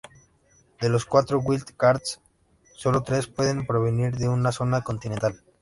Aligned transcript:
De 0.79 0.89
los 0.89 1.05
cuatro 1.05 1.39
wild 1.41 1.75
cards, 1.77 2.21
sólo 2.73 3.03
tres 3.03 3.27
pueden 3.27 3.67
provenir 3.67 4.15
de 4.15 4.29
una 4.29 4.51
zona 4.51 4.81
continental. 4.81 5.39